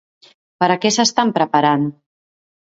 [0.63, 1.87] Per a què s'estan preparant?